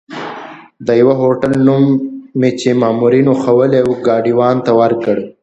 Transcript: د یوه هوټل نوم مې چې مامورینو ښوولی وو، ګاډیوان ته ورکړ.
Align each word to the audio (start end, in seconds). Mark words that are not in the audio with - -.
د 0.87 0.87
یوه 1.01 1.13
هوټل 1.21 1.53
نوم 1.67 1.85
مې 2.39 2.49
چې 2.59 2.69
مامورینو 2.81 3.33
ښوولی 3.41 3.81
وو، 3.83 4.01
ګاډیوان 4.07 4.55
ته 4.65 4.71
ورکړ. 4.81 5.17